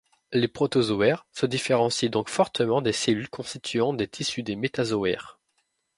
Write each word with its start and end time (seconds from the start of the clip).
Les 0.33 0.47
protozoaires 0.47 1.27
se 1.31 1.45
différencient 1.45 2.09
donc 2.09 2.27
fortement 2.27 2.81
des 2.81 2.91
cellules 2.91 3.29
constituantes 3.29 3.97
des 3.97 4.07
tissus 4.07 4.41
des 4.41 4.55
métazoaires. 4.55 5.39